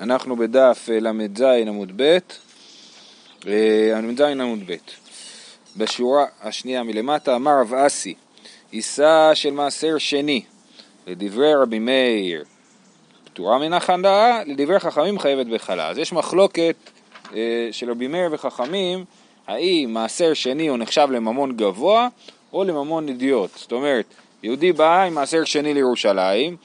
[0.00, 2.18] אנחנו בדף אה, ל"ז עמוד ב',
[3.46, 4.76] אה, ל"ז עמוד ב'.
[5.76, 8.14] בשורה השנייה מלמטה אמר רב אסי,
[8.70, 10.42] עיסה של מעשר שני,
[11.06, 12.44] לדברי רבי מאיר,
[13.24, 15.88] פטורה מן החנדה, לדברי חכמים חייבת בחלה.
[15.88, 16.76] אז יש מחלוקת
[17.34, 19.04] אה, של רבי מאיר וחכמים,
[19.46, 22.08] האם מעשר שני הוא נחשב לממון גבוה
[22.52, 23.50] או לממון אידיוט.
[23.56, 24.04] זאת אומרת,
[24.42, 26.56] יהודי בא עם מעשר שני לירושלים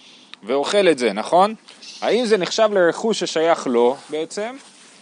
[0.44, 1.56] ואוכל את זה, נכון?
[2.02, 4.56] האם זה נחשב לרכוש ששייך לו בעצם,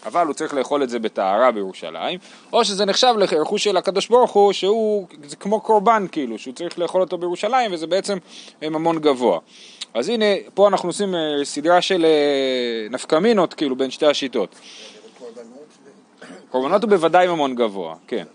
[0.06, 2.20] אבל הוא צריך לאכול את זה בטהרה בירושלים,
[2.54, 6.80] או שזה נחשב לרכוש של הקדוש ברוך הוא, שהוא, זה כמו קורבן כאילו, שהוא צריך
[6.80, 8.18] לאכול אותו בירושלים, וזה בעצם
[8.62, 9.40] ממון גבוה.
[9.94, 14.56] אז הנה, פה אנחנו עושים אה, סדרה של אה, נפקמינות כאילו בין שתי השיטות.
[16.52, 18.26] קורבנות הוא בוודאי ממון גבוה, כן.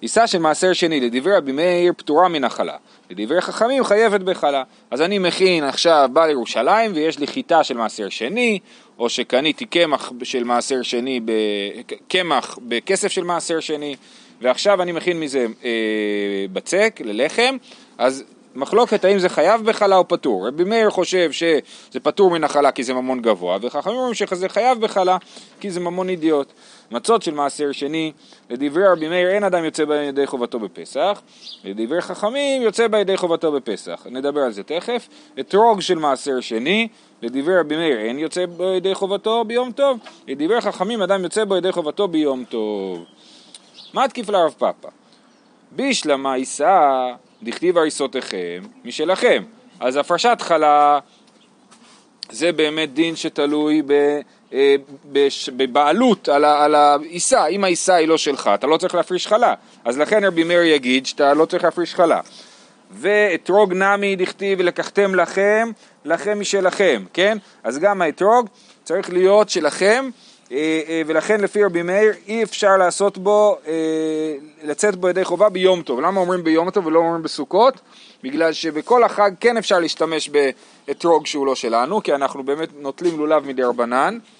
[0.00, 2.76] עיסה של מעשר שני, לדברי רבי מאיר פטורה מן החלה,
[3.10, 4.62] לדברי חכמים חייבת בחלה.
[4.90, 8.58] אז אני מכין עכשיו, בא לירושלים ויש לי חיטה של מעשר שני,
[8.98, 11.20] או שקניתי קמח של מעשר שני,
[12.08, 13.96] קמח בכסף של מעשר שני,
[14.40, 15.70] ועכשיו אני מכין מזה אה,
[16.52, 17.56] בצק ללחם,
[17.98, 20.48] אז מחלוקת האם זה חייב בחלה או פטור.
[20.48, 24.80] רבי מאיר חושב שזה פטור מן החלה כי זה ממון גבוה, וחכמים אומרים שזה חייב
[24.80, 25.16] בחלה
[25.60, 26.52] כי זה ממון אידיוט.
[26.90, 28.12] מצות של מעשר שני,
[28.50, 31.22] לדברי רבי מאיר אין אדם יוצא בידי חובתו בפסח,
[31.64, 34.06] לדברי חכמים יוצא בידי חובתו בפסח.
[34.10, 35.08] נדבר על זה תכף.
[35.40, 36.88] אתרוג של מעשר שני,
[37.22, 42.08] לדברי רבי מאיר אין יוצא בידי חובתו ביום טוב, לדברי חכמים אדם יוצא בידי חובתו
[42.08, 43.04] ביום טוב.
[43.94, 44.88] מה תקיף לרב פאפא?
[45.72, 49.42] בישלמה יישא דכתיב הריסותיכם משלכם.
[49.80, 50.98] אז הפרשת חלה
[52.30, 54.20] זה באמת דין שתלוי ב...
[54.52, 54.76] אה,
[55.56, 60.24] בבעלות על העיסה, אם העיסה היא לא שלך, אתה לא צריך להפריש חלה, אז לכן
[60.24, 62.20] רבי מאיר יגיד שאתה לא צריך להפריש חלה.
[62.90, 65.70] ואתרוג נמי דכתיב ולקחתם לכם,
[66.04, 67.38] לכם משלכם, כן?
[67.64, 68.48] אז גם האתרוג
[68.84, 70.10] צריך להיות שלכם,
[70.52, 73.58] אה, אה, ולכן לפי רבי מאיר אי אפשר לעשות בו,
[74.62, 76.00] לצאת בו ידי חובה ביום טוב.
[76.00, 77.80] למה אומרים ביום טוב ולא אומרים בסוכות?
[78.22, 83.46] בגלל שבכל החג כן אפשר להשתמש באתרוג שהוא לא שלנו, כי אנחנו באמת נוטלים לולב
[83.46, 84.18] מדי רבנן.
[84.18, 84.39] אה,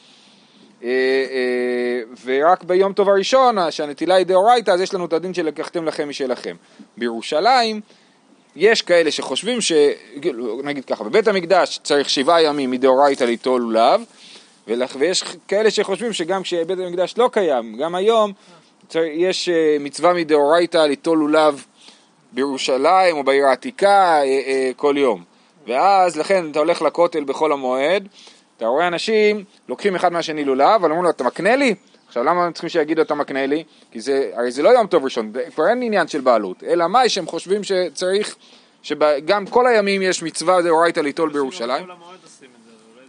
[2.25, 6.09] ורק ביום טוב הראשון, שהנטילה היא דאורייתא, אז יש לנו את הדין של לקחתם לכם
[6.09, 6.57] משלכם.
[6.97, 7.81] בירושלים
[8.57, 9.73] יש כאלה שחושבים ש...
[10.65, 14.01] נגיד ככה, בבית המקדש צריך שבעה ימים מדאורייתא ליטול לולב,
[14.99, 18.33] ויש כאלה שחושבים שגם כשבית המקדש לא קיים, גם היום
[18.95, 21.65] יש אה, מצווה מדאורייתא ליטול לולב
[22.33, 24.21] בירושלים או בעיר העתיקה
[24.77, 25.25] כל יום.
[25.67, 28.09] ואז לכן אתה הולך לכותל בחול המועד,
[28.61, 31.75] אתה רואה אנשים לוקחים אחד מהשני לולב, אבל אומרים לו, אתה מקנה לי?
[32.09, 33.65] עכשיו למה הם צריכים שיגידו אתה מקנה לי?
[33.93, 37.09] כי זה, הרי זה לא יום טוב ראשון, כבר אין עניין של בעלות, אלא מה
[37.09, 38.37] שהם חושבים שצריך,
[38.83, 41.87] שגם כל הימים יש מצווה דאורייתא ליטול בירושלים.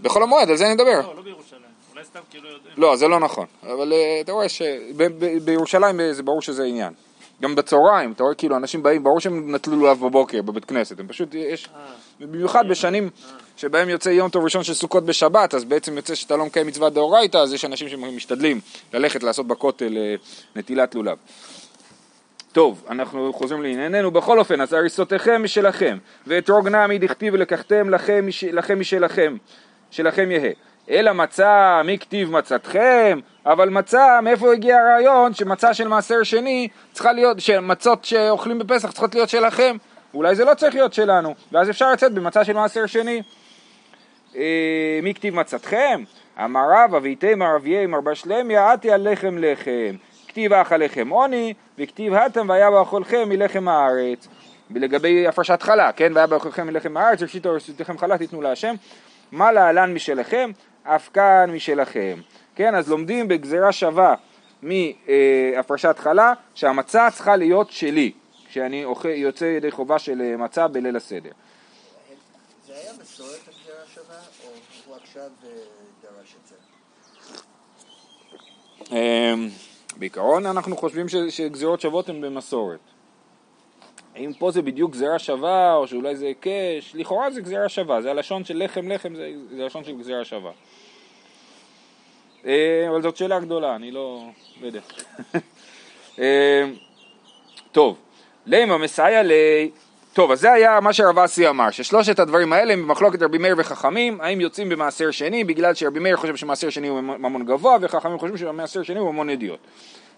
[0.02, 1.02] בחול המועד, על זה אני מדבר.
[1.02, 1.62] לא, לא בירושלים,
[1.94, 2.74] אולי סתם כאילו יודעים.
[2.78, 6.94] לא, זה לא נכון, אבל אה, אתה רואה שבירושלים זה ברור שזה עניין.
[7.42, 11.08] גם בצהריים, אתה רואה כאילו אנשים באים, ברור שהם נטלו לולב בבוקר בבית כנסת, הם
[11.08, 11.94] פשוט, יש, אה.
[12.20, 13.10] במיוחד בשנים
[13.58, 16.94] שבהם יוצא יום טוב ראשון של סוכות בשבת, אז בעצם יוצא שאתה לא מקיים מצוות
[16.94, 18.60] דאורייתא, אז יש אנשים שמשתדלים
[18.94, 20.16] ללכת לעשות בכותל אה,
[20.56, 21.18] נטילת לולב.
[22.52, 25.98] טוב, אנחנו חוזרים לענייננו, בכל אופן, אז הריסותיכם משלכם,
[26.28, 29.38] ואתרוג נמי דכתיב ולקחתם לכם, לכם משלכם,
[29.92, 30.52] שלכם יהא.
[30.90, 33.20] אלא מצה, מי כתיב מצתכם?
[33.46, 39.16] אבל מצה, מאיפה הגיע הרעיון שמצה של מעשר שני צריכה להיות, שמצות שאוכלים בפסח צריכות
[39.16, 39.78] להיות שלכם?
[40.14, 43.22] אולי זה לא צריך להיות שלנו, ואז אפשר לצאת במצה של מעשר שני.
[44.36, 46.04] אה, מי כתיב מצתכם?
[46.44, 49.96] אמר רבא ואיתם ערביי מר שלמיה עתי על לחם לחם.
[50.28, 54.28] כתיב אך הלחם עוני, וכתיב התם והיה באכולכם מלחם הארץ.
[54.76, 56.12] לגבי הפרשת חלה, כן?
[56.16, 58.76] והיה באכולכם מלחם הארץ, ראשית רשותכם חלה תיתנו להשם.
[59.32, 60.52] מה להלן משלכם?
[60.84, 62.22] אף כאן משלכם.
[62.56, 64.16] כן, אז לומדים בגזירה שווה
[64.62, 68.12] מהפרשת חלה, שהמצה צריכה להיות שלי,
[68.50, 71.32] כשאני יוצא ידי חובה של אה, מצה בליל הסדר.
[72.68, 74.50] זה היה מסורת הגזירה שווה, או
[74.86, 75.50] הוא עכשיו אה,
[76.02, 76.56] דרש את זה?
[78.92, 79.50] אמ,
[79.98, 82.80] בעיקרון אנחנו חושבים שגזירות שוות הן במסורת.
[84.22, 88.12] האם פה זה בדיוק גזירה שווה, או שאולי זה היקש, לכאורה זה גזירה שווה, זה
[88.12, 90.52] הלשון של לחם לחם, זה, זה הלשון של גזירה שווה.
[92.46, 94.24] אה, אבל זאת שאלה גדולה, אני לא,
[94.62, 94.80] לא יודע.
[96.20, 96.66] אה,
[97.72, 97.98] טוב,
[98.46, 99.32] לימה מסייע ל...
[100.14, 103.56] טוב, אז זה היה מה שרב אסי אמר, ששלושת הדברים האלה הם במחלוקת רבי מאיר
[103.58, 108.18] וחכמים, האם יוצאים במעשר שני, בגלל שרבי מאיר חושב שמעשר שני הוא ממון גבוה, וחכמים
[108.18, 109.60] חושבים שמעשר שני הוא ממון ידיעות.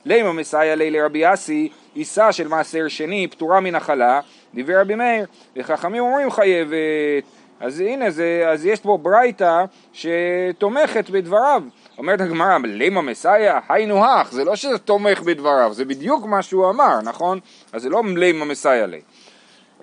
[0.05, 4.19] לימה מסייע לי לרבי אסי, עיסה של מעשר שני, פטורה מן החלה,
[4.53, 5.25] דיבר רבי מאיר,
[5.57, 7.23] וחכמים אומרים חייבת,
[7.59, 11.63] אז הנה, זה, אז יש פה ברייתא שתומכת בדבריו.
[11.97, 16.69] אומרת הגמרא, לימה מסייע, היינו הך, זה לא שזה תומך בדבריו, זה בדיוק מה שהוא
[16.69, 17.39] אמר, נכון?
[17.73, 19.01] אז זה לא לימה מסייע לי.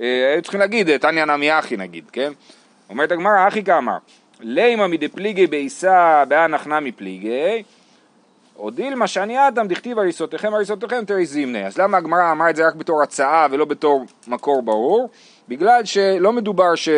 [0.00, 2.32] אה, היו צריכים להגיד, תניא נמי אחי נגיד, כן?
[2.90, 3.96] אומרת הגמרא, אחי כאמר,
[4.40, 7.62] לימה מדפליגי בעיסה באנח נמי פליגי,
[8.60, 11.66] או דילמה שאני אדם דכתיב הריסותיכם הריסותיכם תרי זימנה.
[11.66, 15.10] אז למה הגמרא אמרה את זה רק בתור הצעה ולא בתור מקור ברור?
[15.48, 16.88] בגלל שלא מדובר ש...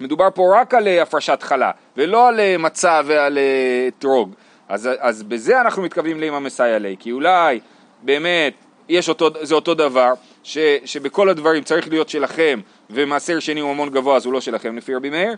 [0.00, 4.34] מדובר פה רק על אה, הפרשת חלה, ולא על אה, מצה ועל אה, אתרוג.
[4.68, 7.60] אז, אז בזה אנחנו מתכוונים לאמא מסייע לי, כי אולי
[8.02, 8.52] באמת
[8.88, 10.12] יש אותו, זה אותו דבר,
[10.42, 12.60] ש, שבכל הדברים צריך להיות שלכם,
[12.90, 15.34] ומעשר שני הוא ממון גבוה אז הוא לא שלכם לפי רבי מאיר,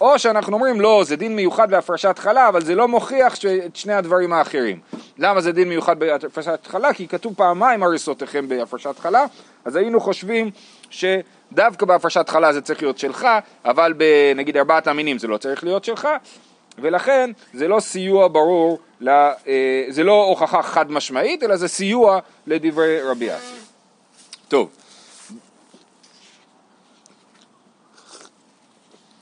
[0.00, 3.34] או שאנחנו אומרים לא, זה דין מיוחד בהפרשת חלה, אבל זה לא מוכיח
[3.66, 4.80] את שני הדברים האחרים.
[5.18, 6.92] למה זה דין מיוחד בהפרשת חלה?
[6.92, 9.24] כי כתוב פעמיים הריסותיכם בהפרשת חלה,
[9.64, 10.50] אז היינו חושבים
[10.90, 13.28] שדווקא בהפרשת חלה זה צריך להיות שלך,
[13.64, 13.94] אבל
[14.36, 16.08] נגיד ארבעת המינים זה לא צריך להיות שלך,
[16.78, 18.78] ולכן זה לא סיוע ברור,
[19.08, 19.32] אה,
[19.88, 23.54] זה לא הוכחה חד משמעית, אלא זה סיוע לדברי רבי אסי.
[24.48, 24.68] טוב.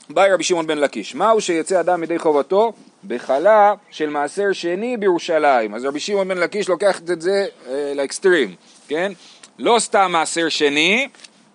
[0.09, 2.73] באי רבי שמעון בן לקיש, מהו שיצא אדם ידי חובתו?
[3.07, 5.75] בחלה של מעשר שני בירושלים.
[5.75, 8.55] אז רבי שמעון בן לקיש לוקח את זה אה, לאקסטרים,
[8.87, 9.11] כן?
[9.59, 11.07] לא סתם מעשר שני,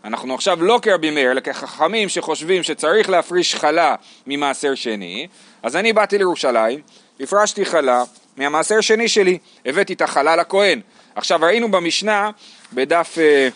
[0.05, 3.95] אנחנו עכשיו לא כרבי מאיר, אלא כחכמים שחושבים שצריך להפריש חלה
[4.27, 5.27] ממעשר שני,
[5.63, 6.81] אז אני באתי לירושלים,
[7.21, 8.05] הפרשתי חלה
[8.37, 10.81] מהמעשר שני שלי, הבאתי את החלה לכהן.
[11.15, 12.31] עכשיו ראינו במשנה,
[12.73, 13.49] בדף אה,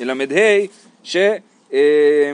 [0.00, 0.66] ל"ה,
[1.04, 1.16] ש...
[1.72, 2.32] אה,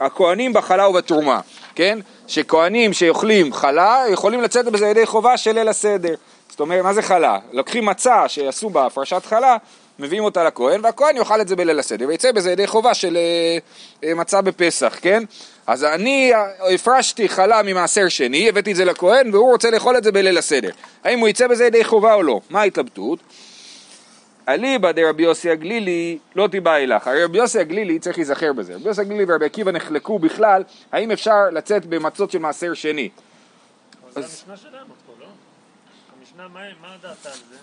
[0.00, 1.40] הכהנים בחלה ובתרומה,
[1.74, 1.98] כן?
[2.26, 6.14] שכהנים שאוכלים חלה יכולים לצאת בזה ידי חובה של ליל הסדר.
[6.50, 7.38] זאת אומרת, מה זה חלה?
[7.52, 9.56] לוקחים מצה שעשו בה הפרשת חלה,
[9.98, 13.58] מביאים אותה לכהן, והכהן יאכל את זה בליל הסדר, ויצא בזה ידי חובה של אה,
[14.08, 15.22] אה, מצה בפסח, כן?
[15.66, 16.32] אז אני
[16.74, 20.70] הפרשתי חלה ממעשר שני, הבאתי את זה לכהן, והוא רוצה לאכול את זה בליל הסדר.
[21.04, 22.40] האם הוא יצא בזה ידי חובה או לא?
[22.50, 23.18] מה ההתלבטות?
[24.48, 27.06] אליבא דרבי יוסי הגלילי לא תיבא אלך.
[27.06, 28.74] הרי רבי יוסי הגלילי צריך להיזכר בזה.
[28.74, 30.62] רבי יוסי הגלילי ורבי עקיבא נחלקו בכלל,
[30.92, 33.08] האם אפשר לצאת במצות של מעשר שני.
[34.14, 35.26] אבל זה המשנה שלנו פה, לא?
[36.20, 37.56] המשנה, מה מה דעתה על זה?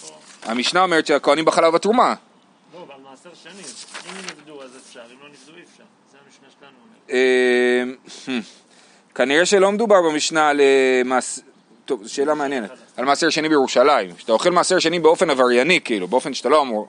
[0.00, 0.18] פה...
[0.42, 2.14] המשנה אומרת שהכהנים בחלה ובתרומה.
[2.74, 3.62] לא, אבל מעשר שני.
[4.10, 5.84] אם נבדו אז אפשר, אם לא נבדו אי אפשר.
[6.12, 7.10] זה המשנה שלנו אומרת.
[8.30, 8.40] אה,
[9.14, 10.52] כנראה שלא מדובר במשנה.
[11.84, 12.70] טוב, זו שאלה מעניינת.
[12.96, 14.14] על מעשר שני בירושלים.
[14.14, 16.88] כשאתה אוכל מעשר שני באופן עברייני, כאילו, באופן שאתה לא אמור...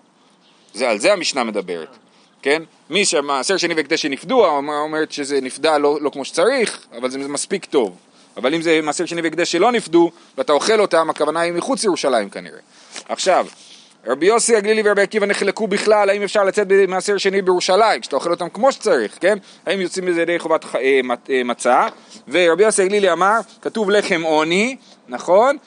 [0.73, 1.97] זה, על זה המשנה מדברת,
[2.41, 2.63] כן?
[2.89, 7.65] מי שמעשר שני והקדש שנפדו, אומרת שזה נפדה לא, לא כמו שצריך, אבל זה מספיק
[7.65, 7.97] טוב.
[8.37, 12.29] אבל אם זה מעשר שני והקדש שלא נפדו, ואתה אוכל אותם, הכוונה היא מחוץ לירושלים
[12.29, 12.59] כנראה.
[13.09, 13.47] עכשיו,
[14.07, 18.31] רבי יוסי הגלילי ורבי עקיבא נחלקו בכלל, האם אפשר לצאת במעשר שני בירושלים, כשאתה אוכל
[18.31, 19.37] אותם כמו שצריך, כן?
[19.65, 20.99] האם יוצאים בזה ידי חובת אה,
[21.29, 21.87] אה, מצה?
[22.27, 24.75] ורבי יוסי הגלילי אמר, כתוב לחם עוני,
[25.07, 25.57] נכון?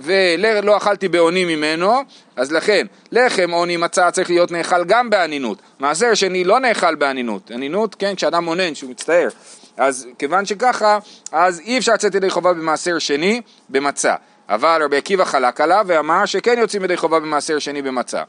[0.00, 1.92] ולא אכלתי בעוני ממנו,
[2.36, 5.58] אז לכן לחם עוני מצה צריך להיות נאכל גם באנינות.
[5.78, 7.50] מעשר שני לא נאכל באנינות.
[7.54, 9.28] אנינות, כן, כשאדם אונן, שהוא מצטער.
[9.76, 10.98] אז כיוון שככה,
[11.32, 14.14] אז אי אפשר לצאת ידי חובה במעשר שני במצה.
[14.48, 18.22] אבל רבי עקיבא חלק עליו ואמר שכן יוצאים ידי חובה במעשר שני במצה.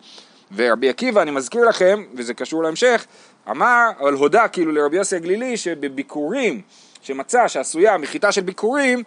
[0.55, 3.05] ורבי עקיבא, אני מזכיר לכם, וזה קשור להמשך,
[3.49, 6.61] אמר, אבל הודה כאילו לרבי יוסי הגלילי שבביקורים,
[7.03, 9.03] שמצה שעשויה מחיטה של ביקורים,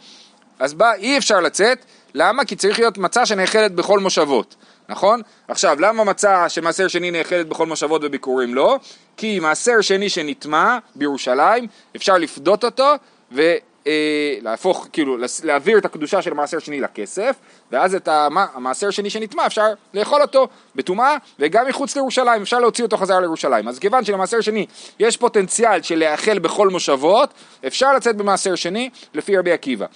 [0.58, 1.84] אז בה אי אפשר לצאת,
[2.14, 2.44] למה?
[2.44, 4.56] כי צריך להיות מצה שנאכלת בכל מושבות,
[4.88, 5.20] נכון?
[5.48, 8.78] עכשיו, למה מצה שמעשר שני נאכלת בכל מושבות וביקורים לא?
[9.16, 12.94] כי מעשר שני שנטמע בירושלים, אפשר לפדות אותו
[13.32, 13.42] ו...
[13.86, 17.36] אה, להפוך, כאילו, להעביר את הקדושה של המעשר שני לכסף,
[17.72, 22.96] ואז את המעשר שני שנטמע אפשר לאכול אותו בטומאה, וגם מחוץ לירושלים, אפשר להוציא אותו
[22.96, 23.68] חזרה לירושלים.
[23.68, 24.66] אז כיוון שלמעשר שני
[25.00, 27.30] יש פוטנציאל של להאכל בכל מושבות,
[27.66, 29.86] אפשר לצאת במעשר שני לפי רבי עקיבא.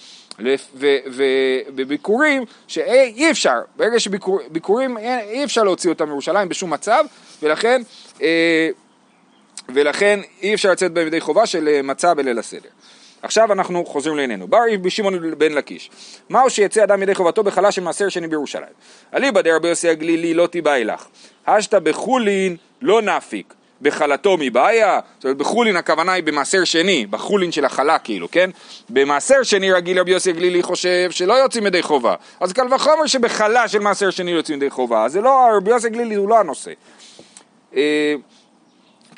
[1.15, 7.05] ובביקורים שאי אפשר, ברגע שביקורים אי אפשר להוציא אותם מירושלים בשום מצב,
[7.43, 7.81] ולכן,
[8.21, 8.69] אה,
[9.69, 12.69] ולכן אי אפשר לצאת בהם ידי חובה של אה, מצה בליל הסדר.
[13.23, 14.47] עכשיו אנחנו חוזרים לעינינו.
[14.47, 15.89] בר בשמעון בן לקיש.
[16.29, 18.73] מהו שיצא אדם ידי חובתו בחלה של מעשר שני בירושלים?
[19.13, 21.05] אליבא דרבי יוסי הגלילי לא תיבא אלך.
[21.47, 23.53] השתא בחולין לא נפיק.
[23.81, 28.49] בחלתו מבעיה, זאת אומרת בחולין הכוונה היא במעשר שני, בחולין של החלה כאילו, כן?
[28.89, 33.67] במעשר שני רגיל רבי יוסי הגלילי חושב שלא יוצאים ידי חובה, אז קל וחומר שבחלה
[33.67, 36.71] של מעשר שני יוצאים ידי חובה, זה לא, רבי יוסי הגלילי הוא לא הנושא.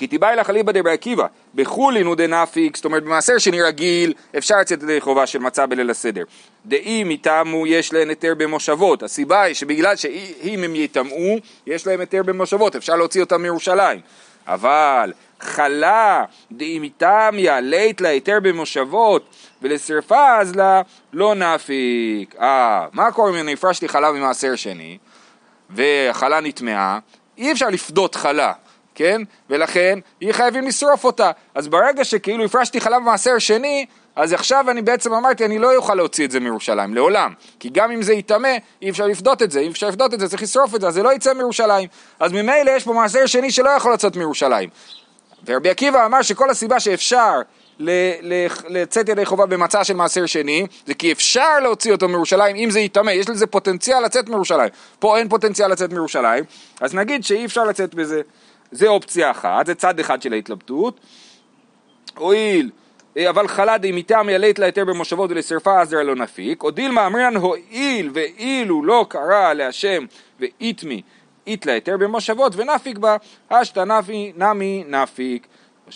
[0.04, 4.56] כי תיבאי לך אליבא דרבי עקיבא, בחולין הוא דנפיק, זאת אומרת במעשר שני רגיל אפשר
[4.60, 6.24] לצאת ידי חובה של מצה בליל הסדר.
[6.66, 12.24] דאי מטעמו יש להן היתר במושבות, הסיבה היא שבגלל שאם הם יטמאו יש להם היתר
[12.24, 14.00] במושבות, אפשר להוציא אותם מירושלים.
[14.48, 20.82] אבל חלה דאימיתמיה לית להיתר במושבות ולשרפה אז לה
[21.14, 22.36] לא נפיק.
[22.40, 24.98] אה, מה קורה אם אני הפרשתי חלה ממעשר שני
[25.70, 27.00] והחלה נטמעה?
[27.38, 28.54] אי אפשר לפדות חלה,
[28.96, 29.22] כן?
[29.50, 31.32] ולכן יהיה חייבים לשרוף אותה.
[31.56, 33.86] אז ברגע שכאילו הפרשתי חלה במעשר שני,
[34.16, 37.34] אז עכשיו אני בעצם אמרתי, אני לא אוכל להוציא את זה מירושלים, לעולם.
[37.60, 40.30] כי גם אם זה ייטמא, אי אפשר לפדות את זה, אי אפשר לפדות את זה,
[40.30, 41.90] צריך לשרוף את זה, אז זה לא יצא מירושלים.
[42.20, 44.70] אז ממילא יש פה מעשר שני שלא יכול לצאת מירושלים.
[45.46, 47.42] ורבי עקיבא אמר שכל הסיבה שאפשר
[48.70, 52.80] לצאת ידי חובה במצע של מעשר שני, זה כי אפשר להוציא אותו מירושלים אם זה
[52.80, 54.70] ייטמא, יש לזה פוטנציאל לצאת מירושלים.
[55.00, 56.44] פה אין פוטנציאל לצאת מירושלים,
[56.82, 58.22] אז נגיד שאי אפשר לצאת בזה.
[58.74, 61.00] זה אופציה אחת, זה צד אחד של ההתלבטות.
[62.18, 62.70] הואיל
[63.18, 68.10] אה, אבל חלה דמיתם ילט להיתר במושבות ולשרפה עזר לא נפיק, או דילמה אמרינן הואיל
[68.14, 70.06] ואילו לא קרא להשם
[70.40, 71.02] ואיתמי
[71.48, 73.18] אית להיתר במושבות ונפיק בה,
[73.50, 75.48] אשתא נפי נמי נפיק.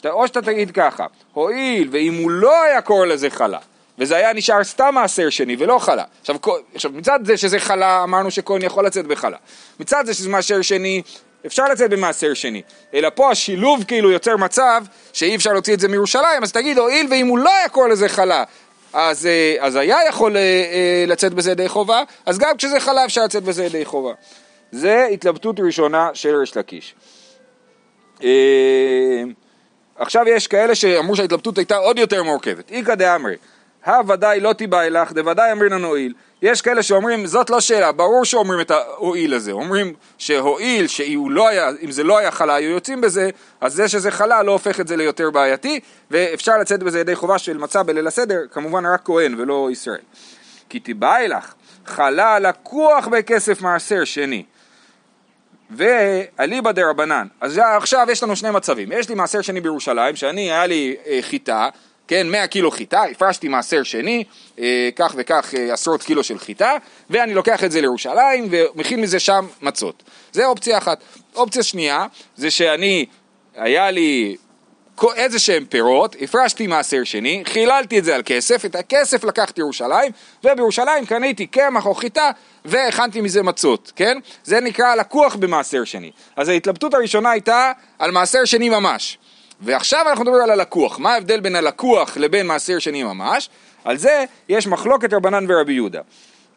[0.05, 3.59] או שאתה תגיד ככה, הואיל ואם הוא לא היה קורא לזה חלה,
[3.99, 6.03] וזה היה נשאר סתם מעשר שני ולא חלה.
[6.21, 6.35] עכשיו,
[6.73, 9.37] עכשיו מצד זה שזה חלה, אמרנו שכהן יכול לצאת בחלה.
[9.79, 11.01] מצד זה שזה מעשר שני,
[11.45, 12.61] אפשר לצאת במעשר שני.
[12.93, 17.07] אלא פה השילוב כאילו יוצר מצב שאי אפשר להוציא את זה מירושלים, אז תגיד, הואיל
[17.09, 18.43] ואם הוא לא היה קורא לזה חלה,
[18.93, 23.05] אז, אה, אז היה יכול אה, אה, לצאת בזה ידי חובה, אז גם כשזה חלה
[23.05, 24.13] אפשר לצאת בזה ידי חובה.
[24.71, 26.95] זה התלבטות ראשונה של ריש לקיש.
[29.95, 32.71] עכשיו יש כאלה שאמרו שההתלבטות הייתה עוד יותר מורכבת.
[32.71, 33.35] איכא דאמרי,
[33.85, 36.13] הוודאי לא תיבאי לך, דוודאי אמרינן הואיל.
[36.41, 39.51] יש כאלה שאומרים, זאת לא שאלה, ברור שאומרים את ההואיל הזה.
[39.51, 43.29] אומרים שהואיל, שאם לא היה, זה לא היה חלה, היו יוצאים בזה,
[43.61, 45.79] אז זה שזה חלה לא הופך את זה ליותר בעייתי,
[46.11, 50.01] ואפשר לצאת בזה ידי חובה של מצה בליל הסדר, כמובן רק כהן ולא ישראל.
[50.69, 51.53] כי תיבאי לך,
[51.85, 54.43] חלה לקוח בכסף מעשר שני.
[55.71, 57.27] ואליבא דה רבנן.
[57.41, 58.91] אז עכשיו יש לנו שני מצבים.
[58.91, 61.69] יש לי מעשר שני בירושלים, שאני, היה לי אה, חיטה,
[62.07, 64.23] כן, 100 קילו חיטה, הפרשתי מעשר שני,
[64.59, 66.75] אה, כך וכך אה, עשרות קילו של חיטה,
[67.09, 70.03] ואני לוקח את זה לירושלים ומכין מזה שם מצות.
[70.31, 71.03] זה אופציה אחת.
[71.35, 73.05] אופציה שנייה, זה שאני,
[73.55, 74.35] היה לי
[75.15, 80.11] איזה שהם פירות, הפרשתי מעשר שני, חיללתי את זה על כסף, את הכסף לקחתי ירושלים,
[80.43, 82.31] ובירושלים קניתי קמח או חיטה
[82.65, 84.17] והכנתי מזה מצות, כן?
[84.43, 86.11] זה נקרא לקוח במעשר שני.
[86.35, 89.17] אז ההתלבטות הראשונה הייתה על מעשר שני ממש.
[89.61, 90.99] ועכשיו אנחנו מדברים על הלקוח.
[90.99, 93.49] מה ההבדל בין הלקוח לבין מעשר שני ממש?
[93.83, 96.01] על זה יש מחלוקת רבנן ורבי יהודה.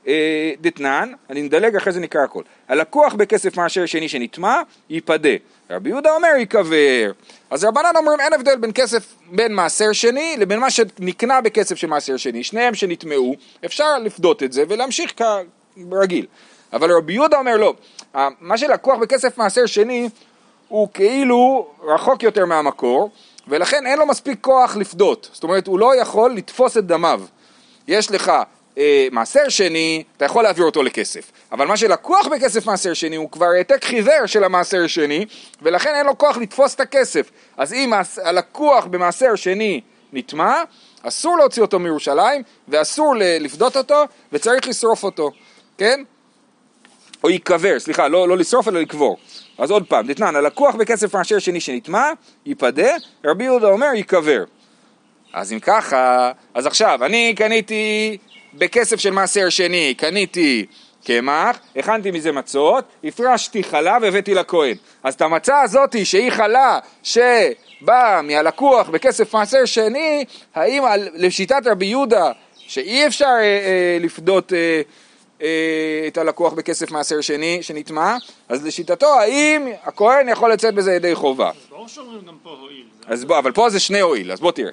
[0.06, 2.42] אה, דתנן, אני מדלג אחרי זה נקרא הכל.
[2.68, 5.28] הלקוח בכסף מעשר שני שנטמע, ייפדה.
[5.70, 7.12] רבי יהודה אומר ייקבר.
[7.50, 11.86] אז רבנן אומרים אין הבדל בין כסף, בין מעשר שני לבין מה שנקנה בכסף של
[11.86, 12.44] מעשר שני.
[12.44, 16.26] שניהם שנטמעו, אפשר לפדות את זה ולהמשיך כרגיל.
[16.72, 17.74] אבל רבי יהודה אומר לא,
[18.40, 20.08] מה שלקוח בכסף מעשר שני
[20.70, 23.10] הוא כאילו רחוק יותר מהמקור,
[23.48, 25.30] ולכן אין לו מספיק כוח לפדות.
[25.32, 27.22] זאת אומרת, הוא לא יכול לתפוס את דמיו.
[27.88, 28.32] יש לך
[28.78, 31.32] אה, מעשר שני, אתה יכול להעביר אותו לכסף.
[31.52, 35.26] אבל מה שלקוח בכסף מעשר שני הוא כבר העתק חיוור של המעשר שני,
[35.62, 37.30] ולכן אין לו כוח לתפוס את הכסף.
[37.56, 39.80] אז אם הלקוח במעשר שני
[40.12, 40.62] נטמע,
[41.02, 45.30] אסור להוציא אותו מירושלים, ואסור לפדות אותו, וצריך לשרוף אותו,
[45.78, 46.02] כן?
[47.24, 49.16] או ייקבר, סליחה, לא, לא לשרוף אלא לקבור.
[49.58, 52.10] אז עוד פעם, דתנן, הלקוח בכסף מעשר שני שנטמע,
[52.46, 52.92] ייפדה,
[53.24, 54.44] רבי יהודה אומר ייקבר.
[55.32, 58.16] אז אם ככה, אז עכשיו, אני קניתי
[58.54, 60.66] בכסף של מעשר שני, קניתי
[61.04, 64.76] קמח, הכנתי מזה מצות, הפרשתי חלה והבאתי לכהן.
[65.02, 70.24] אז את המצה הזאתי שהיא חלה שבאה מהלקוח בכסף מעשר שני,
[70.54, 74.82] האם על, לשיטת רבי יהודה שאי אפשר אה, אה, לפדות אה,
[76.06, 78.16] את הלקוח בכסף מעשר שני שנטמע,
[78.48, 81.50] אז לשיטתו האם הכהן יכול לצאת בזה ידי חובה.
[81.70, 82.84] ברור שאומרים גם פה הועיל.
[83.06, 84.70] אז בוא, אבל פה זה שני הועיל, אז בוא תראה.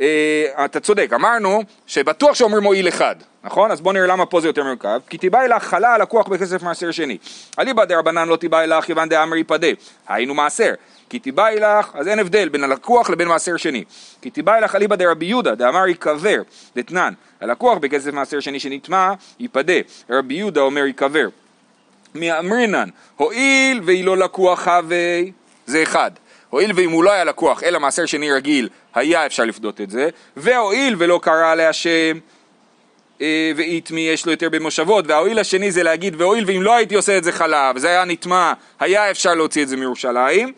[0.00, 3.70] אה, אתה צודק, אמרנו שבטוח שאומרים מועיל אחד, נכון?
[3.70, 5.00] אז בוא נראה למה פה זה יותר מורכב.
[5.10, 7.18] כי תיבאי לך חלה הלקוח בכסף מעשר שני.
[7.58, 9.68] אליבא דרבנן לא תיבאי לך כיוון דאמרי פדה,
[10.08, 10.72] היינו מעשר.
[11.08, 13.84] כי תיבאי לך, אז אין הבדל בין הלקוח לבין מעשר שני.
[14.22, 16.42] כי תיבאי לך אליבא דרבי יהודה, דאמר ייקבר,
[16.76, 19.78] דתנן, הלקוח בכסף מעשר שני שנטמע, ייפדה.
[20.10, 21.28] רבי יהודה אומר ייקבר.
[22.14, 25.32] מאמרינן, הואיל והיא לא לקוח הווי,
[25.66, 26.10] זה אחד.
[26.50, 30.08] הואיל ואם הוא לא היה לקוח אלא מעשר שני רגיל, היה אפשר לפדות את זה,
[30.36, 32.18] והואיל ולא קרא להשם
[33.20, 37.18] אה, ואיתמי יש לו יותר במושבות, וההואיל השני זה להגיד והואיל ואם לא הייתי עושה
[37.18, 40.52] את זה חלב, וזה היה נטמע, היה אפשר להוציא את זה מירושלים,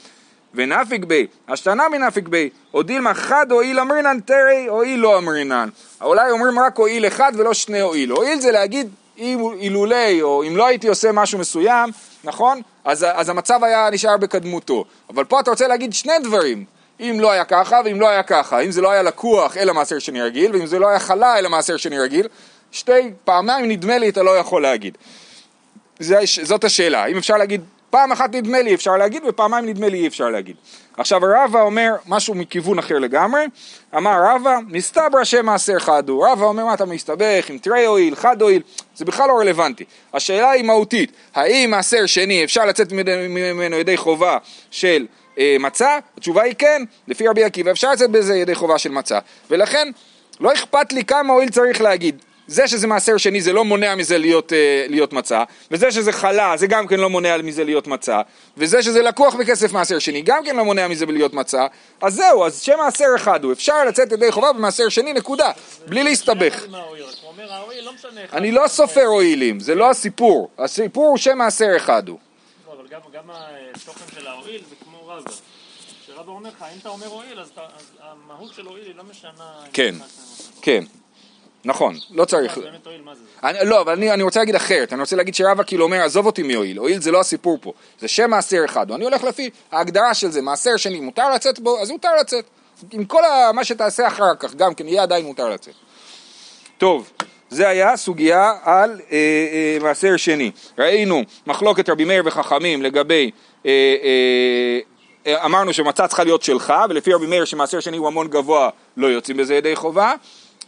[0.55, 5.69] ונפיק בי, השתנה מנפיק בי, או דילמה חד הואיל אמרינן תרי, הואיל לא אמרינן.
[6.01, 8.11] אולי אומרים רק הואיל אחד ולא שני הואיל.
[8.11, 8.91] הואיל זה להגיד
[9.61, 11.91] אילולי, או אם לא הייתי עושה משהו מסוים,
[12.25, 12.61] נכון?
[12.85, 14.85] אז, אז המצב היה נשאר בקדמותו.
[15.11, 16.65] אבל פה אתה רוצה להגיד שני דברים.
[17.01, 19.99] אם לא היה ככה ואם לא היה ככה, אם זה לא היה לקוח אלא מעשר
[19.99, 22.29] שני רגיל, ואם זה לא היה חלה אלא מעשר שני רגיל,
[22.73, 24.99] שתי פעמיים נדמה לי אתה לא יכול להגיד.
[25.99, 29.99] זה, זאת השאלה, אם אפשר להגיד פעם אחת נדמה לי אפשר להגיד ופעמיים נדמה לי
[29.99, 30.57] אי אפשר להגיד.
[30.97, 33.47] עכשיו רבא אומר משהו מכיוון אחר לגמרי,
[33.97, 38.15] אמר רבא, מסתברא שם מעשר חד הוא, רבא אומר מה אתה מסתבך עם תרי הואיל,
[38.15, 38.63] חד הואיל,
[38.97, 39.85] זה בכלל לא רלוונטי.
[40.15, 44.39] השאלה היא מהותית, האם מעשר שני אפשר לצאת ממנו ידי חובה
[44.71, 45.07] של
[45.39, 45.99] אה, מצה?
[46.17, 49.19] התשובה היא כן, לפי רבי עקיבא אפשר לצאת בזה ידי חובה של מצה,
[49.51, 49.89] ולכן
[50.41, 52.23] לא אכפת לי כמה הואיל צריך להגיד.
[52.51, 56.57] זה שזה מעשר שני זה לא מונע מזה להיות, אה, להיות מצה, וזה שזה חלה
[56.57, 58.21] זה גם כן לא מונע מזה להיות מצה,
[58.57, 61.67] וזה שזה לקוח בכסף מעשר שני גם כן לא מונע מזה להיות מצה,
[62.03, 65.51] אז זהו, אז שם מעשר אחד הוא, אפשר לצאת ידי חובה במעשר שני נקודה,
[65.87, 66.65] בלי להסתבך.
[68.33, 72.19] אני לא סופר הואילים, זה לא הסיפור, הסיפור הוא שם מעשר אחד הוא.
[72.67, 73.31] לא, אבל גם
[73.75, 75.31] התוכן של ההואיל זה כמו רבא.
[76.07, 77.51] שרבא אומר לך, אם אתה אומר הואיל, אז
[78.01, 79.61] המהות של הואיל היא לא משנה...
[79.73, 79.95] כן,
[80.63, 80.85] כן.
[81.65, 82.59] נכון, לא צריך.
[83.45, 86.27] אני, לא, אבל אני, אני רוצה להגיד אחרת, אני רוצה להגיד שרבא כאילו אומר, עזוב
[86.27, 90.15] אותי מהואיל, הואיל זה לא הסיפור פה, זה שם מעשר אחד, ואני הולך לפי ההגדרה
[90.15, 92.45] של זה, מעשר שני, מותר לצאת בו, אז מותר לצאת.
[92.93, 93.23] עם כל
[93.55, 95.75] מה שתעשה אחר כך, גם כן, יהיה עדיין מותר לצאת.
[96.79, 97.11] טוב,
[97.51, 100.51] זה היה סוגיה על אה, אה, מעשר שני.
[100.79, 103.31] ראינו מחלוקת רבי מאיר וחכמים לגבי,
[103.67, 103.71] אה,
[104.03, 104.79] אה,
[105.27, 109.07] אה אמרנו שמצה צריכה להיות שלך, ולפי רבי מאיר שמעשר שני הוא המון גבוה, לא
[109.07, 110.15] יוצאים בזה ידי חובה.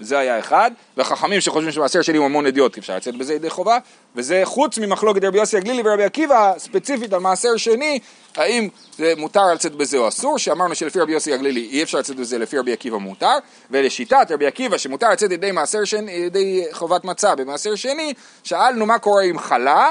[0.01, 3.79] זה היה אחד, והחכמים שחושבים שמעשר שלי הוא המון אדיוט, אפשר לצאת בזה ידי חובה,
[4.17, 7.99] וזה חוץ ממחלוקת רבי יוסי הגלילי ורבי עקיבא, ספציפית על מעשר שני,
[8.37, 8.69] האם
[8.99, 12.39] זה מותר לצאת בזה או אסור, שאמרנו שלפי רבי יוסי הגלילי אי אפשר לצאת בזה,
[12.39, 13.37] לפי רבי עקיבא מותר,
[13.71, 15.51] ולשיטת רבי עקיבא שמותר לצאת ידי
[15.85, 19.91] שני, ידי חובת מצה במעשר שני, שאלנו מה קורה עם חלה,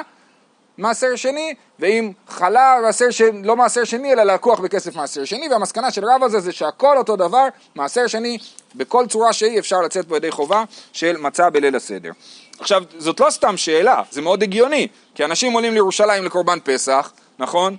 [0.77, 5.91] מעשר שני, ואם חלה מעשר שני, לא מעשר שני אלא לקוח בכסף מעשר שני, והמסקנה
[5.91, 8.37] של רב הזה זה שהכל אותו דבר, מעשר שני,
[8.75, 10.63] בכל צורה שהיא אפשר לצאת בו ידי חובה
[10.93, 12.11] של מצה בליל הסדר.
[12.59, 17.77] עכשיו, זאת לא סתם שאלה, זה מאוד הגיוני, כי אנשים עולים לירושלים לקורבן פסח, נכון?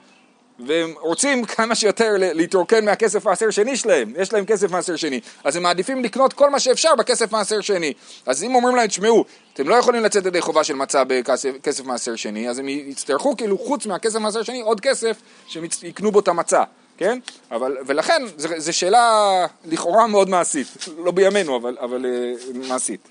[0.58, 5.56] והם רוצים כמה שיותר להתרוקן מהכסף מעשר שני שלהם, יש להם כסף מעשר שני, אז
[5.56, 7.92] הם מעדיפים לקנות כל מה שאפשר בכסף מעשר שני.
[8.26, 12.16] אז אם אומרים להם, תשמעו, אתם לא יכולים לצאת ידי חובה של מצה בכסף מעשר
[12.16, 16.28] שני, אז הם יצטרכו כאילו חוץ מהכסף מעשר שני עוד כסף שהם יקנו בו את
[16.28, 16.62] המצה,
[16.96, 17.18] כן?
[17.50, 20.66] אבל, ולכן זו שאלה לכאורה מאוד מעשית,
[20.98, 22.32] לא בימינו אבל, אבל אה,
[22.68, 23.08] מעשית.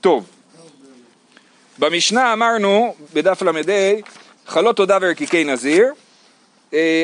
[0.00, 0.26] טוב,
[1.78, 3.92] במשנה אמרנו, בדף ל"ה,
[4.46, 5.92] חלות תודה ורקיקי נזיר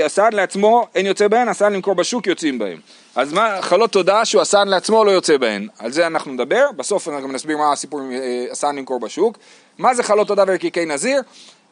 [0.06, 2.78] אסן אה, לעצמו אין יוצא בהן, אסן למכור בשוק יוצאים בהן.
[3.16, 7.08] אז מה, חלות תודה שהוא אסן לעצמו לא יוצא בהן, על זה אנחנו נדבר, בסוף
[7.08, 9.38] אנחנו גם נסביר מה הסיפור עם אה, אסן למכור בשוק.
[9.78, 11.20] מה זה חלות תודה ורקיקי נזיר?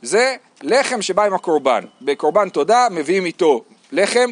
[0.02, 1.85] זה לחם שבא עם הקורבן.
[2.02, 4.30] בקורבן תודה מביאים איתו לחם,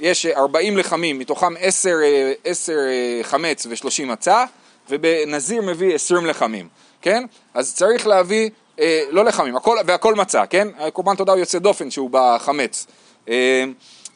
[0.00, 1.90] יש 40 לחמים, מתוכם 10,
[2.44, 4.44] 10 אה, חמץ ו-30 מצה,
[4.90, 6.68] ובנזיר מביא 20 לחמים,
[7.02, 7.24] כן?
[7.54, 10.68] אז צריך להביא אה, לא לחמים, הכל, והכל מצה, כן?
[10.92, 12.86] קורבן תודה הוא יוצא דופן שהוא בחמץ.
[13.28, 13.64] אה,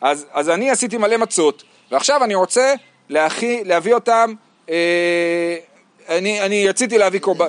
[0.01, 2.75] אז, אז אני עשיתי מלא מצות, ועכשיו אני רוצה
[3.09, 4.35] להכי, להביא אותם,
[4.71, 5.57] אה,
[6.09, 7.49] אני, אני רציתי להביא קורבן...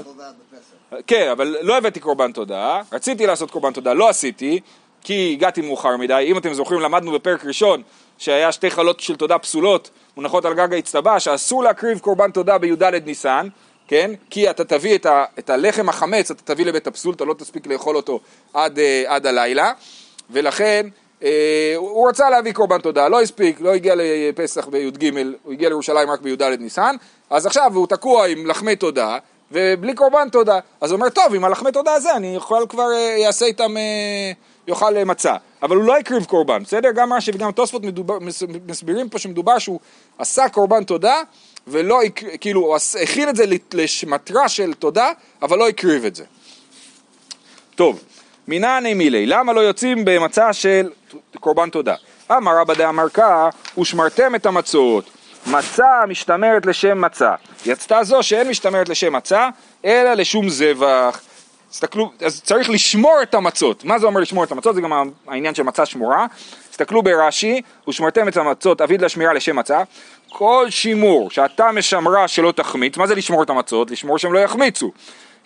[1.08, 4.60] כן, אבל לא הבאתי קורבן תודה, רציתי לעשות קורבן תודה, לא עשיתי,
[5.04, 6.26] כי הגעתי מאוחר מדי.
[6.28, 7.82] אם אתם זוכרים, למדנו בפרק ראשון
[8.18, 12.84] שהיה שתי חלות של תודה פסולות מונחות על גג האצטבה, שאסור להקריב קורבן תודה בי"ד
[12.84, 13.48] ניסן,
[13.88, 14.12] כן?
[14.30, 17.68] כי אתה תביא את, ה, את הלחם החמץ, אתה תביא לבית הפסול, אתה לא תספיק
[17.68, 18.20] לאכול אותו
[18.54, 19.72] עד, אה, עד הלילה,
[20.30, 20.88] ולכן
[21.76, 26.22] הוא רצה להביא קורבן תודה, לא הספיק, לא הגיע לפסח בי"ג, הוא הגיע לירושלים רק
[26.22, 26.96] בי"ד ניסן,
[27.30, 29.18] אז עכשיו הוא תקוע עם לחמי תודה,
[29.52, 30.60] ובלי קורבן תודה.
[30.82, 34.32] אז הוא אומר, טוב, עם הלחמי תודה הזה אני יכול כבר, אה, יעשה איתם, אה,
[34.68, 35.36] יאכל מצה.
[35.64, 36.92] אבל הוא לא הקריב קורבן, בסדר?
[36.92, 37.82] גם רש"י וגם תוספות
[38.68, 39.80] מסבירים פה שמדובר שהוא
[40.18, 41.22] עשה קורבן תודה,
[41.68, 42.00] ולא,
[42.42, 46.24] כאילו, הוא הכין את זה למטרה של תודה, אבל לא הקריב את זה.
[47.76, 48.04] טוב,
[48.48, 50.90] מנעני מילי, למה לא יוצאים במצע של
[51.40, 51.96] קורבן תודה?
[52.32, 55.10] אמר רבא דאמר קא, ושמרתם את המצות,
[55.48, 57.34] מצה משתמרת לשם מצה.
[57.66, 59.50] יצתה זו שאין משתמרת לשם מצה,
[59.86, 61.22] אלא לשום זבח.
[61.70, 63.84] תסתכלו, אז צריך לשמור את המצות.
[63.84, 64.76] מה זה אומר לשמור את המצות?
[64.76, 66.26] זה גם העניין של מצה שמורה.
[66.70, 69.84] תסתכלו ברש"י, ושמרתם את המצות אביד לשמירה לשם מצה.
[70.30, 73.92] כל שימור שאתה משמרה שלא תחמיץ, מה זה לשמור את המצות?
[73.92, 74.92] לשמור שהם לא יחמיצו.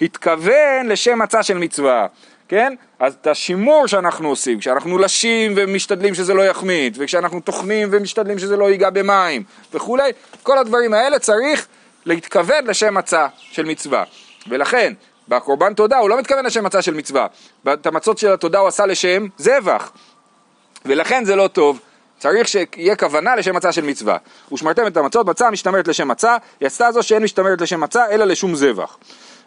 [0.01, 2.07] התכוון לשם מצה של מצווה,
[2.49, 2.73] כן?
[2.99, 8.57] אז את השימור שאנחנו עושים, כשאנחנו לשים ומשתדלים שזה לא יחמיץ, וכשאנחנו טוחנים ומשתדלים שזה
[8.57, 10.11] לא ייגע במים וכולי,
[10.43, 11.67] כל הדברים האלה צריך
[12.05, 14.03] להתכוון לשם מצה של מצווה.
[14.47, 14.93] ולכן
[15.27, 17.27] בקורבן תודה הוא לא מתכוון לשם מצה של מצווה,
[17.73, 19.91] את המצות של התודה הוא עשה לשם זבח,
[20.85, 21.79] ולכן זה לא טוב.
[22.19, 24.17] צריך שיהיה כוונה לשם מצה של מצווה.
[24.51, 28.55] ושמרתם את המצות, מצה משתמרת לשם מצה, יצתה זו שאין משתמרת לשם מצה, אלא לשום
[28.55, 28.97] זבח.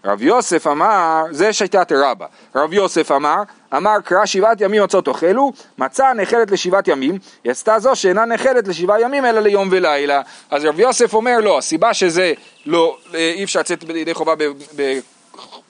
[0.05, 3.43] רב יוסף אמר, זה שיטת רבא, רב יוסף אמר,
[3.77, 9.01] אמר קרא שבעת ימים מצות תאכלו, מצה נאכלת לשבעת ימים, יצתה זו שאינה נאכלת לשבעה
[9.01, 10.23] ימים אלא ליום ולילה.
[10.51, 12.33] אז רב יוסף אומר לא, הסיבה שזה
[12.67, 14.35] לא, אי אפשר לצאת בידי חובה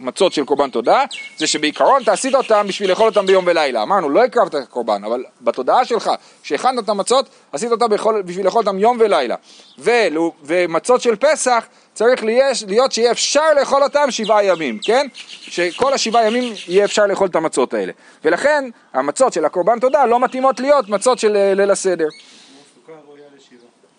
[0.02, 1.04] מצות של קורבן תודה,
[1.36, 3.82] זה שבעיקרון אתה עשית אותם בשביל לאכול אותם ביום ולילה.
[3.82, 6.10] אמרנו, לא הקרבת את הקורבן, אבל בתודעה שלך,
[6.42, 7.86] כשהכנת את המצות, עשית אותם
[8.24, 9.36] בשביל לאכול אותם יום ולילה.
[9.78, 12.24] ולו, ומצות של פסח, צריך
[12.66, 15.06] להיות שיהיה אפשר לאכול אותם שבעה ימים, כן?
[15.40, 17.92] שכל השבעה ימים יהיה אפשר לאכול את המצות האלה.
[18.24, 22.08] ולכן, המצות של הקורבן תודה לא מתאימות להיות מצות של אה, ליל הסדר.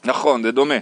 [0.04, 0.76] נכון, זה דומה.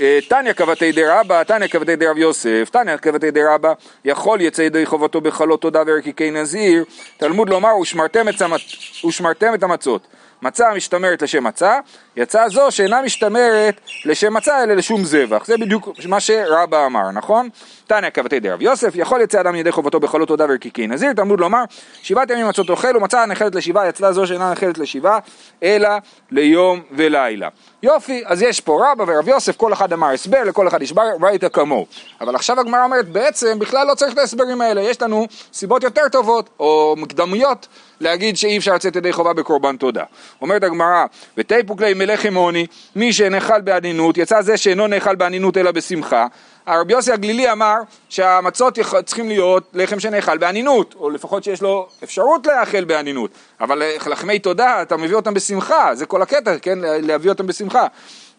[0.00, 3.72] אה, תניא כבתי דרבא, תניא כבתי דרב יוסף, תניא כבתי דרבא,
[4.04, 6.84] יכול יצא ידי חובתו בחלות תודה וערכיקי נזיר,
[7.16, 10.06] תלמוד לומר ושמרתם את, המצות.
[10.42, 11.78] מצה משתמרת לשם מצה,
[12.16, 15.46] יצאה זו שאינה משתמרת לשם מצה אלא לשום זבח.
[15.46, 17.48] זה בדיוק מה שרבא אמר, נכון?
[17.86, 21.62] תניא כבתי דרב יוסף, יכול יצא אדם ידי חובתו בחלות תודה וערכיקי נזיר, תלמוד לומר,
[22.02, 25.18] שבעת ימים מצות אוכל ומצה נחלת לשבעה, יצאה זו שאינה נחלת לשבעה,
[25.62, 25.88] אלא
[26.30, 27.48] ליום ולילה.
[27.82, 31.48] יופי, אז יש פה רבא ורב יוסף, כל אחד אמר הסבר, לכל אחד יש ברייתא
[31.48, 31.86] כמוהו.
[32.20, 36.08] אבל עכשיו הגמרא אומרת, בעצם בכלל לא צריך את ההסברים האלה, יש לנו סיבות יותר
[36.12, 37.66] טובות, או מקדמיות,
[38.00, 40.04] להגיד שאי אפשר לצאת ידי חובה בקורבן תודה.
[40.42, 41.04] אומרת הגמרא,
[41.36, 42.66] ותיפוק ליה מלחם עוני,
[42.96, 46.26] מי שנאכל בעדינות, יצא זה שאינו נאכל בעדינות אלא בשמחה.
[46.70, 47.76] הרבי יוסי הגלילי אמר
[48.08, 53.30] שהמצות צריכים להיות לחם שנאכל באנינות, או לפחות שיש לו אפשרות לאכל באנינות,
[53.60, 57.86] אבל לחמי תודה אתה מביא אותם בשמחה, זה כל הקטע, כן, להביא אותם בשמחה.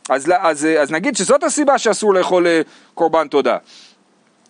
[0.09, 2.61] אז, אז, אז נגיד שזאת הסיבה שאסור לאכול אה,
[2.93, 3.57] קורבן תודה.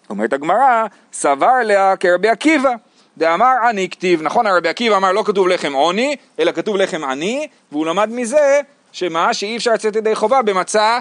[0.09, 2.71] אומרת הגמרא, סבר עליה כרבי עקיבא.
[3.17, 7.47] דאמר עני כתיב, נכון הרבי עקיבא אמר לא כתוב לחם עוני, אלא כתוב לחם עני,
[7.71, 9.33] והוא למד מזה שמה?
[9.33, 10.99] שאי אפשר לצאת ידי חובה במצה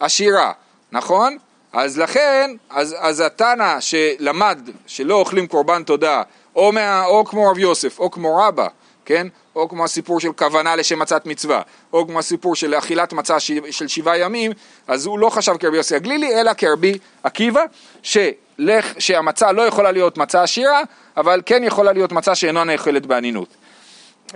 [0.00, 0.52] עשירה,
[0.92, 1.36] נכון?
[1.80, 6.22] אז לכן, אז, אז התנא שלמד שלא אוכלים קורבן תודה,
[6.56, 8.66] או, מה, או כמו רב יוסף, או כמו רבא,
[9.04, 9.26] כן?
[9.56, 11.62] או כמו הסיפור של כוונה לשם מצת מצווה,
[11.92, 13.52] או כמו הסיפור של אכילת מצה ש...
[13.70, 14.52] של שבעה ימים,
[14.88, 17.64] אז הוא לא חשב כרבי יוסי הגלילי, אלא כרבי עקיבא,
[18.02, 20.82] שלך, שהמצה לא יכולה להיות מצה עשירה,
[21.16, 23.48] אבל כן יכולה להיות מצה שאינה נאכלת באנינות.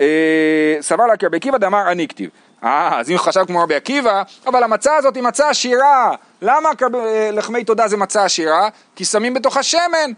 [0.01, 2.31] אה, סבר לה כרבי עקיבא דאמר אני כתיב.
[2.65, 6.15] אה, אז אם חשב כמו רבי עקיבא, אבל המצה הזאת היא מצה עשירה.
[6.43, 6.71] למה
[7.33, 8.69] לחמי תודה זה מצה עשירה?
[8.97, 10.13] כי שמים בתוכה שמן.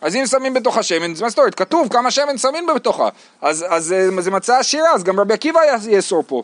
[0.00, 1.54] אז אם שמים בתוכה שמן, מה זאת אומרת?
[1.54, 3.08] כתוב כמה שמן שמים בתוכה.
[3.42, 6.42] אז, אז אה, זה מצה עשירה, אז גם רבי עקיבא יאסור פה.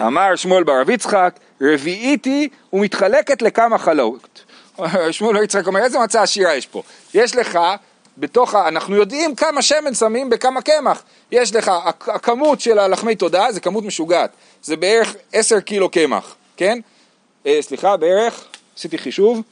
[0.00, 4.44] אמר שמואל בר יצחק, רביעיתי ומתחלקת לכמה חלאות.
[5.10, 6.82] שמואל בר יצחק אומר, איזה מצה עשירה יש פה?
[7.14, 7.58] יש לך
[8.18, 11.02] בתוך, אנחנו יודעים כמה שמן שמים בכמה קמח.
[11.32, 11.70] יש לך,
[12.06, 14.30] הכמות של הלחמי תודה זה כמות משוגעת,
[14.62, 16.78] זה בערך עשר קילו קמח, כן?
[17.46, 18.44] אה, סליחה, בערך,
[18.76, 19.42] עשיתי חישוב,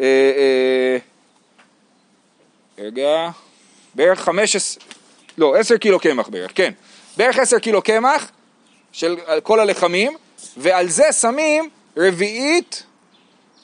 [0.00, 0.98] אה, אה,
[2.78, 3.30] רגע,
[3.94, 4.84] בערך חמש עשרה,
[5.38, 6.72] לא, עשר קילו קמח בערך, כן,
[7.16, 8.30] בערך עשר קילו קמח
[8.92, 10.16] של כל הלחמים,
[10.56, 12.82] ועל זה שמים רביעית,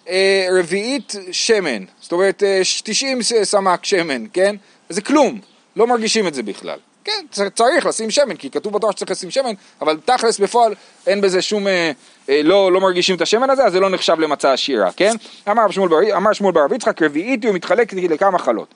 [0.08, 2.42] אה, רביעית שמן, זאת אומרת
[2.84, 4.56] 90 אה, סמ"ק שמן, כן?
[4.88, 5.40] זה כלום,
[5.76, 6.78] לא מרגישים את זה בכלל.
[7.04, 10.74] כן, צריך לשים שמן, כי כתוב בתורה שצריך לשים שמן, אבל תכלס בפועל
[11.06, 11.92] אין בזה שום, אה,
[12.28, 15.14] אה, לא, לא מרגישים את השמן הזה, אז זה לא נחשב למצה עשירה, כן?
[15.50, 15.70] אמר
[16.32, 18.74] שמואל בר, יצחק, רביעיתי ומתחלק לכמה חלות.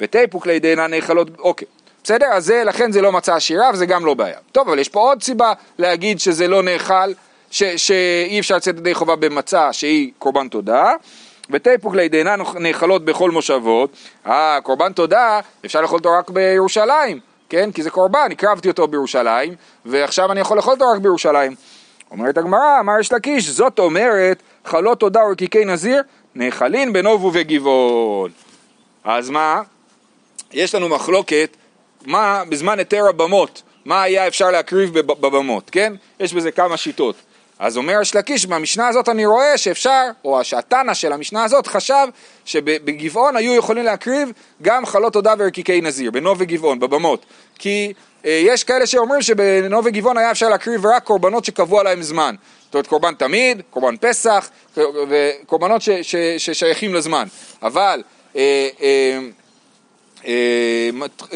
[0.00, 1.68] ותיפוק לידי אינן נאכלות, אוקיי.
[2.04, 2.26] בסדר?
[2.26, 4.38] אז זה, לכן זה לא מצה עשירה וזה גם לא בעיה.
[4.52, 7.12] טוב, אבל יש פה עוד סיבה להגיד שזה לא נאכל,
[7.50, 10.92] ש, שאי אפשר לצאת ידי חובה במצה שהיא קורבן תודה.
[11.50, 13.90] ותיפוק לידי אינן נאכלות בכל מושבות.
[14.26, 17.27] אה, קורבן תודה, אפשר לאכול אותו רק בירושלים.
[17.48, 17.72] כן?
[17.72, 21.54] כי זה קורבן, הקרבתי אותו בירושלים, ועכשיו אני יכול לאכול אותו רק בירושלים.
[22.10, 26.02] אומרת הגמרא, אמר יש לקיש, זאת אומרת, חלות תודה ורקיקי נזיר,
[26.34, 28.30] נאכלין בנובו וגבעון.
[29.04, 29.62] אז מה?
[30.52, 31.56] יש לנו מחלוקת,
[32.06, 35.92] מה בזמן היתר הבמות, מה היה אפשר להקריב בבמות, כן?
[36.20, 37.14] יש בזה כמה שיטות.
[37.58, 42.06] אז אומר השלקיש, מהמשנה הזאת אני רואה שאפשר, או שהתנא של המשנה הזאת חשב
[42.44, 47.26] שבגבעון היו יכולים להקריב גם חלות תודה ורקיקי נזיר, בנוב וגבעון, בבמות.
[47.58, 47.92] כי
[48.24, 52.34] אה, יש כאלה שאומרים שבנוב וגבעון היה אפשר להקריב רק קורבנות שקבוע להם זמן.
[52.64, 54.50] זאת אומרת קורבן תמיד, קורבן פסח,
[55.08, 55.82] וקורבנות
[56.38, 57.28] ששייכים לזמן.
[57.62, 58.02] אבל
[58.36, 59.18] אה, אה,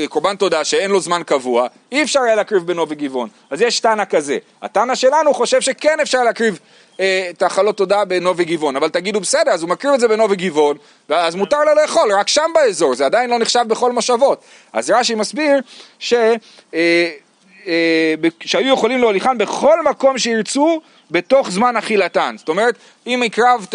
[0.09, 3.29] קורבן תודה שאין לו זמן קבוע, אי אפשר היה להקריב בנו וגבעון.
[3.51, 4.38] אז יש תנא כזה.
[4.62, 6.59] התנא שלנו חושב שכן אפשר להקריב
[7.01, 10.31] אה, את החלות תודה בנו וגבעון, אבל תגידו בסדר, אז הוא מקריב את זה בנו
[10.31, 10.77] וגבעון,
[11.09, 14.45] אז מותר לו לאכול, רק שם באזור, זה עדיין לא נחשב בכל מושבות.
[14.73, 15.61] אז רש"י מסביר
[15.99, 16.14] ש...
[16.75, 17.11] אה,
[17.66, 22.35] אה, שהיו יכולים להוליכן בכל מקום שירצו בתוך זמן אכילתן.
[22.38, 22.75] זאת אומרת,
[23.07, 23.75] אם הקרבת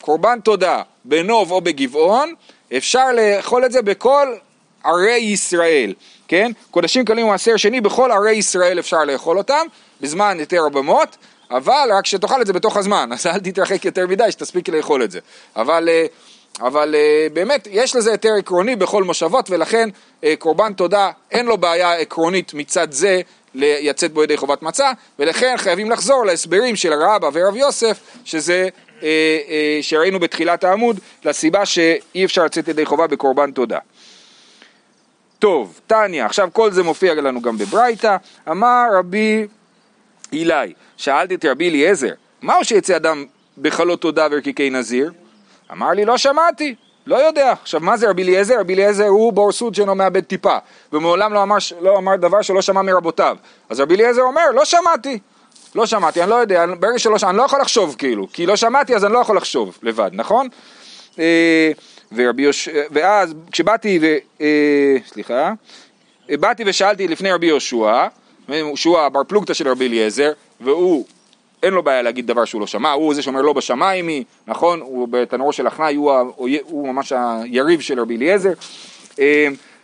[0.00, 2.34] קורבן תודה בנוב או בגבעון,
[2.76, 4.28] אפשר לאכול את זה בכל
[4.84, 5.94] ערי ישראל,
[6.28, 6.52] כן?
[6.70, 9.66] קודשים קלים ומעשר שני, בכל ערי ישראל אפשר לאכול אותם,
[10.00, 11.16] בזמן היתר הבמות,
[11.50, 15.10] אבל רק שתאכל את זה בתוך הזמן, אז אל תתרחק יותר מדי, שתספיק לאכול את
[15.10, 15.18] זה.
[15.56, 16.06] אבל, אה,
[16.60, 19.88] אבל אה, באמת, יש לזה היתר עקרוני בכל מושבות, ולכן
[20.24, 23.20] אה, קורבן תודה, אין לו בעיה עקרונית מצד זה
[23.54, 28.68] לצאת בו ידי חובת מצה, ולכן חייבים לחזור להסברים של רבא ורב יוסף, שזה
[29.82, 33.78] שראינו בתחילת העמוד, לסיבה שאי אפשר לצאת ידי חובה בקורבן תודה.
[35.38, 38.16] טוב, טניה, עכשיו כל זה מופיע לנו גם בברייתא,
[38.50, 39.46] אמר רבי
[40.32, 43.24] הילי, שאלתי את רבי אליעזר, מהו שיצא אדם
[43.58, 45.12] בחלות תודה ורקיקי נזיר?
[45.72, 46.74] אמר לי, לא שמעתי,
[47.06, 47.52] לא יודע.
[47.52, 48.60] עכשיו, מה זה רבי אליעזר?
[48.60, 50.56] רבי אליעזר הוא בור סוד שאינו מאבד טיפה,
[50.92, 53.36] ומעולם לא אמר, לא אמר דבר שלא שמע מרבותיו.
[53.68, 55.18] אז רבי אליעזר אומר, לא שמעתי.
[55.74, 58.56] לא שמעתי, אני לא יודע, ברגע שלא שמעתי, אני לא יכול לחשוב כאילו, כי לא
[58.56, 60.48] שמעתי אז אני לא יכול לחשוב לבד, נכון?
[61.18, 61.72] אה,
[62.12, 62.68] ורבי יוש...
[62.90, 64.16] ואז כשבאתי ו...
[64.40, 65.52] אה, סליחה,
[66.30, 68.06] אה, באתי ושאלתי לפני רבי יהושע,
[68.74, 71.04] שהוא הבר פלוגתא של רבי אליעזר, והוא,
[71.62, 74.80] אין לו בעיה להגיד דבר שהוא לא שמע, הוא זה שאומר לא בשמיים היא, נכון?
[74.80, 78.52] הוא בתנורו של אחנאי, הוא, הוא, ממש היריב של רבי אליעזר.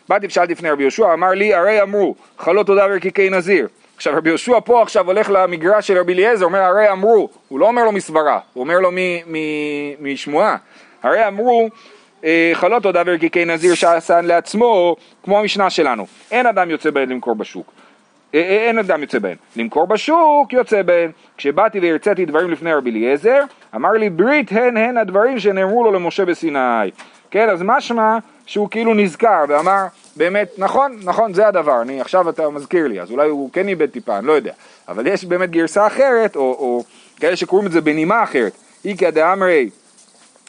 [0.08, 3.68] באתי ושאלתי לפני רבי יהושע, אמר לי, הרי אמרו, חלות תודה ורקיקי נזיר.
[4.00, 7.66] עכשיו רבי יהושע פה עכשיו הולך למגרש של רבי אליעזר, אומר הרי אמרו, הוא לא
[7.66, 8.90] אומר לו מסברה, הוא אומר לו
[10.00, 10.56] משמועה,
[11.02, 11.68] הרי אמרו
[12.24, 17.34] אה, חלות תודה ורקיקי נזיר שעשן לעצמו, כמו המשנה שלנו, אין אדם יוצא בהן למכור
[17.34, 17.72] בשוק.
[18.34, 19.36] אה, אה, אין אדם יוצא בהן.
[19.56, 21.10] למכור בשוק יוצא בהן.
[21.36, 23.42] כשבאתי והרציתי דברים לפני רבי אליעזר,
[23.74, 26.90] אמר לי ברית הן הן הדברים שנאמרו לו למשה בסיני.
[27.30, 28.18] כן, אז משמע
[28.50, 29.84] שהוא כאילו נזכר ואמר,
[30.16, 33.86] באמת, נכון, נכון, זה הדבר, אני, עכשיו אתה מזכיר לי, אז אולי הוא כן איבד
[33.86, 34.52] טיפה, אני לא יודע.
[34.88, 36.84] אבל יש באמת גרסה אחרת, או, או
[37.20, 38.52] כאלה שקוראים את זה בנימה אחרת.
[38.84, 39.70] איכא דאמרי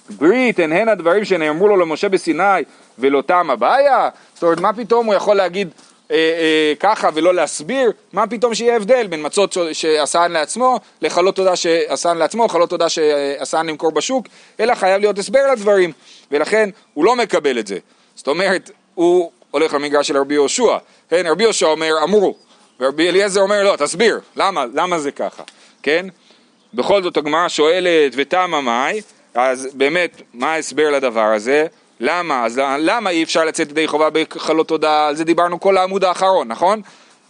[0.09, 2.63] ברית הן הן הדברים שנאמרו לו למשה בסיני
[2.99, 4.09] ולא טעם הבעיה?
[4.33, 5.69] זאת אומרת, מה פתאום הוא יכול להגיד
[6.11, 7.91] אה, אה, ככה ולא להסביר?
[8.13, 13.65] מה פתאום שיהיה הבדל בין מצות שעשן לעצמו לחלות תודה שעשן לעצמו, חלות תודה שעשן
[13.65, 14.27] למכור בשוק,
[14.59, 15.91] אלא חייב להיות הסבר לדברים,
[16.31, 17.77] ולכן הוא לא מקבל את זה.
[18.15, 20.77] זאת אומרת, הוא הולך למגרש של רבי יהושע,
[21.09, 22.35] כן, רבי יהושע אומר אמרו,
[22.79, 25.43] ורבי אליעזר אומר לא, תסביר, למה, למה זה ככה,
[25.83, 26.05] כן?
[26.73, 29.01] בכל זאת הגמרא שואלת ותמה מאי,
[29.33, 31.67] אז באמת, מה ההסבר לדבר הזה?
[32.03, 32.45] למה?
[32.45, 35.07] אז למה אי אפשר לצאת ידי חובה בחלות תודה?
[35.07, 36.81] על זה דיברנו כל העמוד האחרון, נכון?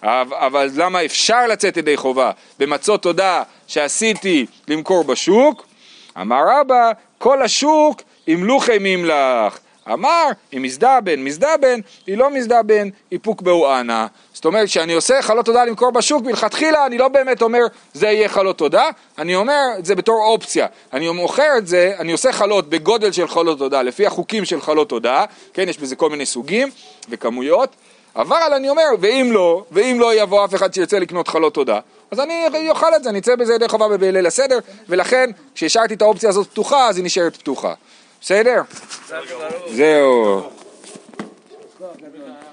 [0.04, 5.66] אבל למה אפשר לצאת ידי חובה במצות תודה שעשיתי למכור בשוק?
[6.22, 9.60] אמר רבא, כל השוק ימלוכי ממלך.
[9.88, 14.08] אמר, אם מזדבן, מזדבן, היא לא מזדבן, איפוק באואנה.
[14.34, 17.60] זאת אומרת, כשאני עושה חלות תודה למכור בשוק, מלכתחילה אני לא באמת אומר
[17.94, 20.68] זה יהיה חלות תודה, אני אומר את זה בתור אופציה.
[20.94, 24.90] אני מוכר את זה, אני עושה חלות בגודל של חלות תודה, לפי החוקים של חלות
[24.90, 26.70] תודה, כן, יש בזה כל מיני סוגים
[27.10, 27.76] וכמויות,
[28.16, 31.80] אבל אני אומר, ואם לא, ואם לא יבוא אף אחד שירצה לקנות חלות תודה,
[32.12, 36.02] אז אני אוכל את זה, אני אצא בזה ידי חובה בליל הסדר, ולכן כשהשארתי את
[36.02, 37.74] האופציה הזאת פתוחה, אז היא נשארת פתוחה.
[38.22, 38.62] בסדר?
[39.68, 40.50] זהו.